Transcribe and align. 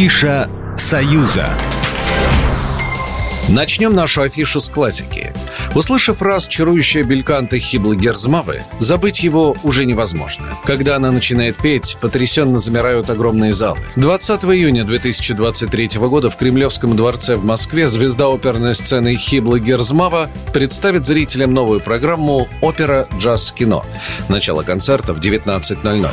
Афиша 0.00 0.48
«Союза». 0.78 1.50
Начнем 3.50 3.94
нашу 3.94 4.22
афишу 4.22 4.58
с 4.58 4.70
классики. 4.70 5.30
Услышав 5.74 6.22
раз 6.22 6.48
чарующая 6.48 7.04
бельканта 7.04 7.58
Хиблы 7.58 7.96
Герзмавы, 7.96 8.62
забыть 8.78 9.22
его 9.22 9.58
уже 9.62 9.84
невозможно. 9.84 10.46
Когда 10.64 10.96
она 10.96 11.12
начинает 11.12 11.58
петь, 11.58 11.98
потрясенно 12.00 12.58
замирают 12.58 13.10
огромные 13.10 13.52
залы. 13.52 13.76
20 13.96 14.42
июня 14.44 14.84
2023 14.84 15.90
года 15.98 16.30
в 16.30 16.36
Кремлевском 16.36 16.96
дворце 16.96 17.36
в 17.36 17.44
Москве 17.44 17.86
звезда 17.86 18.28
оперной 18.28 18.74
сцены 18.74 19.16
Хиблы 19.16 19.60
Герзмава 19.60 20.30
представит 20.54 21.04
зрителям 21.04 21.52
новую 21.52 21.80
программу 21.80 22.48
«Опера 22.62 23.06
Джаз 23.18 23.52
Кино». 23.52 23.84
Начало 24.30 24.62
концерта 24.62 25.12
в 25.12 25.20
19.00. 25.20 26.08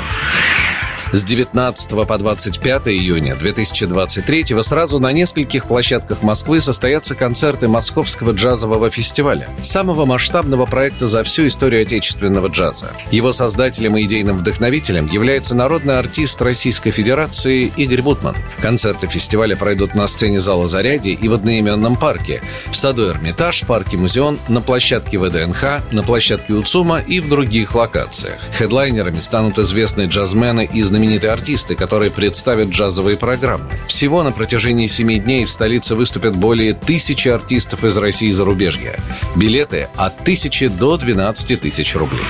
С 1.13 1.23
19 1.23 2.05
по 2.05 2.17
25 2.17 2.89
июня 2.89 3.37
2023 3.37 4.61
сразу 4.61 4.99
на 4.99 5.13
нескольких 5.13 5.65
площадках 5.65 6.21
Москвы 6.21 6.59
состоятся 6.59 7.15
концерты 7.15 7.69
Московского 7.69 8.31
джазового 8.31 8.89
фестиваля, 8.89 9.47
самого 9.61 10.03
масштабного 10.03 10.65
проекта 10.65 11.07
за 11.07 11.23
всю 11.23 11.47
историю 11.47 11.83
отечественного 11.83 12.47
джаза. 12.47 12.91
Его 13.09 13.31
создателем 13.31 13.95
и 13.95 14.03
идейным 14.03 14.37
вдохновителем 14.39 15.07
является 15.07 15.55
народный 15.55 15.97
артист 15.97 16.41
Российской 16.41 16.91
Федерации 16.91 17.71
Игорь 17.77 18.01
Бутман. 18.01 18.35
Концерты 18.61 19.07
фестиваля 19.07 19.55
пройдут 19.55 19.95
на 19.95 20.07
сцене 20.07 20.41
зала 20.41 20.67
«Зарядье» 20.67 21.13
и 21.13 21.27
в 21.29 21.33
одноименном 21.33 21.95
парке, 21.95 22.41
в 22.69 22.75
саду 22.75 23.09
«Эрмитаж», 23.09 23.65
парке 23.65 23.95
«Музеон», 23.95 24.39
на 24.49 24.59
площадке 24.59 25.17
ВДНХ, 25.17 25.63
на 25.91 26.03
площадке 26.03 26.53
УЦУМа 26.53 26.99
и 26.99 27.21
в 27.21 27.29
других 27.29 27.75
локациях. 27.75 28.39
Хедлайнерами 28.57 29.19
станут 29.19 29.57
известные 29.57 30.07
джазмены 30.09 30.65
из 30.65 30.96
знаменитые 30.97 31.31
артисты, 31.31 31.75
которые 31.75 32.09
представят 32.09 32.69
джазовые 32.69 33.17
программы. 33.17 33.69
Всего 33.87 34.23
на 34.23 34.31
протяжении 34.31 34.87
семи 34.87 35.19
дней 35.19 35.45
в 35.45 35.51
столице 35.51 35.93
выступят 35.93 36.35
более 36.35 36.73
тысячи 36.73 37.27
артистов 37.27 37.83
из 37.83 37.95
России 37.99 38.29
и 38.29 38.33
зарубежья. 38.33 38.95
Билеты 39.35 39.89
от 39.95 40.17
тысячи 40.17 40.67
до 40.67 40.97
12 40.97 41.61
тысяч 41.61 41.95
рублей. 41.95 42.25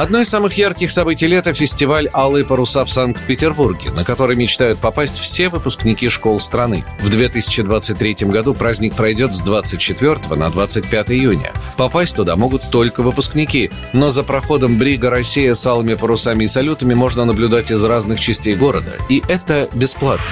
Одно 0.00 0.22
из 0.22 0.30
самых 0.30 0.54
ярких 0.54 0.90
событий 0.90 1.26
лета– 1.26 1.52
фестиваль 1.54 2.08
«Алые 2.14 2.42
паруса» 2.42 2.86
в 2.86 2.90
Санкт-Петербурге, 2.90 3.90
на 3.90 4.02
который 4.02 4.34
мечтают 4.34 4.78
попасть 4.78 5.18
все 5.18 5.50
выпускники 5.50 6.08
школ 6.08 6.40
страны. 6.40 6.86
В 7.00 7.10
2023 7.10 8.14
году 8.28 8.54
праздник 8.54 8.94
пройдет 8.94 9.34
с 9.34 9.42
24 9.42 10.36
на 10.36 10.48
25 10.48 11.10
июня. 11.10 11.52
Попасть 11.76 12.16
туда 12.16 12.34
могут 12.36 12.70
только 12.70 13.02
выпускники, 13.02 13.70
но 13.92 14.08
за 14.08 14.22
проходом 14.22 14.78
Брига 14.78 15.10
«Россия» 15.10 15.52
с 15.52 15.66
алыми 15.66 15.92
парусами 15.92 16.44
и 16.44 16.46
салютами 16.46 16.94
можно 16.94 17.26
наблюдать 17.26 17.70
из 17.70 17.84
разных 17.84 18.20
частей 18.20 18.54
города, 18.54 18.92
и 19.10 19.22
это 19.28 19.68
бесплатно 19.74 20.24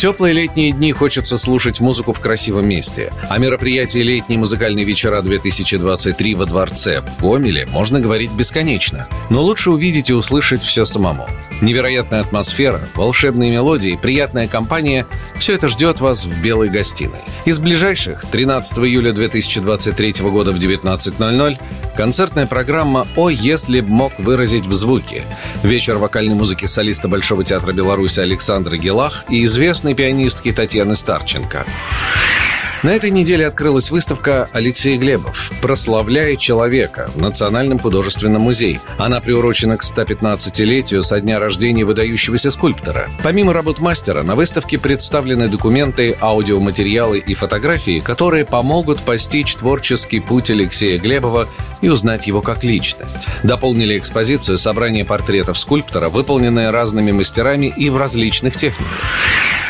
теплые 0.00 0.32
летние 0.32 0.72
дни 0.72 0.92
хочется 0.92 1.36
слушать 1.36 1.78
музыку 1.78 2.14
в 2.14 2.20
красивом 2.20 2.66
месте. 2.66 3.12
О 3.28 3.36
мероприятии 3.36 3.98
«Летние 3.98 4.38
музыкальные 4.38 4.86
вечера-2023» 4.86 6.36
во 6.36 6.46
дворце 6.46 7.02
в 7.02 7.20
Гомеле 7.20 7.66
можно 7.66 8.00
говорить 8.00 8.32
бесконечно. 8.32 9.06
Но 9.28 9.42
лучше 9.42 9.70
увидеть 9.70 10.08
и 10.08 10.14
услышать 10.14 10.62
все 10.62 10.86
самому. 10.86 11.28
Невероятная 11.60 12.22
атмосфера, 12.22 12.80
волшебные 12.94 13.50
мелодии, 13.50 13.98
приятная 14.00 14.48
компания– 14.48 15.06
все 15.38 15.54
это 15.54 15.68
ждет 15.68 16.00
вас 16.00 16.24
в 16.24 16.42
белой 16.42 16.70
гостиной. 16.70 17.20
Из 17.44 17.58
ближайших 17.58 18.24
13 18.30 18.78
июля 18.78 19.12
2023 19.12 20.14
года 20.30 20.52
в 20.52 20.56
19.00 20.56 21.58
концертная 21.94 22.46
программа 22.46 23.06
«О, 23.16 23.28
если 23.28 23.80
б 23.80 23.88
мог 23.88 24.18
выразить 24.18 24.64
в 24.64 24.72
звуке». 24.72 25.24
Вечер 25.62 25.98
вокальной 25.98 26.34
музыки 26.34 26.64
солиста 26.64 27.08
Большого 27.08 27.44
театра 27.44 27.74
Беларуси 27.74 28.20
Александра 28.20 28.78
Гелах 28.78 29.26
и 29.28 29.44
известной 29.90 29.94
пианистки 29.94 30.52
Татьяны 30.52 30.94
Старченко. 30.94 31.64
На 32.82 32.90
этой 32.90 33.10
неделе 33.10 33.46
открылась 33.46 33.90
выставка 33.90 34.48
Алексея 34.54 34.96
Глебов 34.96 35.52
«Прославляя 35.60 36.34
человека» 36.36 37.10
в 37.14 37.20
Национальном 37.20 37.78
художественном 37.78 38.42
музее. 38.42 38.80
Она 38.96 39.20
приурочена 39.20 39.76
к 39.76 39.82
115-летию 39.82 41.02
со 41.02 41.20
дня 41.20 41.38
рождения 41.38 41.84
выдающегося 41.84 42.50
скульптора. 42.50 43.10
Помимо 43.22 43.52
работ 43.52 43.82
мастера, 43.82 44.22
на 44.22 44.34
выставке 44.34 44.78
представлены 44.78 45.48
документы, 45.48 46.16
аудиоматериалы 46.22 47.18
и 47.18 47.34
фотографии, 47.34 48.00
которые 48.00 48.46
помогут 48.46 49.00
постичь 49.00 49.54
творческий 49.56 50.20
путь 50.20 50.50
Алексея 50.50 50.98
Глебова 50.98 51.50
и 51.82 51.90
узнать 51.90 52.28
его 52.28 52.40
как 52.40 52.64
личность. 52.64 53.28
Дополнили 53.42 53.98
экспозицию 53.98 54.56
собрание 54.56 55.04
портретов 55.04 55.58
скульптора, 55.58 56.08
выполненные 56.08 56.70
разными 56.70 57.12
мастерами 57.12 57.66
и 57.66 57.90
в 57.90 57.98
различных 57.98 58.56
техниках. 58.56 58.96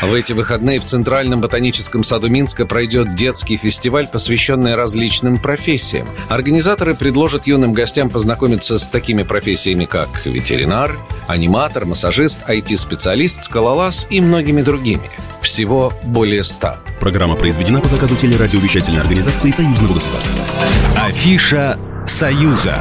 В 0.01 0.13
эти 0.13 0.33
выходные 0.33 0.79
в 0.79 0.85
Центральном 0.85 1.41
ботаническом 1.41 2.03
саду 2.03 2.27
Минска 2.27 2.65
пройдет 2.65 3.13
детский 3.13 3.55
фестиваль, 3.57 4.07
посвященный 4.07 4.73
различным 4.73 5.37
профессиям. 5.37 6.07
Организаторы 6.27 6.95
предложат 6.95 7.45
юным 7.45 7.71
гостям 7.71 8.09
познакомиться 8.09 8.79
с 8.79 8.87
такими 8.87 9.21
профессиями, 9.21 9.85
как 9.85 10.25
ветеринар, 10.25 10.97
аниматор, 11.27 11.85
массажист, 11.85 12.39
IT-специалист, 12.47 13.43
скалолаз 13.43 14.07
и 14.09 14.21
многими 14.21 14.63
другими. 14.63 15.09
Всего 15.39 15.93
более 16.03 16.43
ста. 16.43 16.79
Программа 16.99 17.35
произведена 17.35 17.79
по 17.79 17.87
заказу 17.87 18.15
телерадиовещательной 18.15 19.01
организации 19.01 19.51
Союзного 19.51 19.93
государства. 19.93 20.35
Афиша 20.97 21.77
«Союза». 22.07 22.79